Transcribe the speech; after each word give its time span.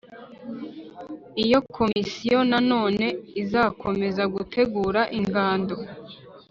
iyo 1.43 1.59
komisiyo 1.75 2.39
nanone 2.51 3.07
izakomeza 3.41 4.23
gutegura 4.33 5.01
ingando, 5.19 5.75